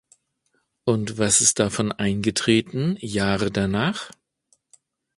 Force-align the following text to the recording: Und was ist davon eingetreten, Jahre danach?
Und 0.83 1.19
was 1.19 1.41
ist 1.41 1.59
davon 1.59 1.91
eingetreten, 1.91 2.95
Jahre 3.01 3.51
danach? 3.51 4.09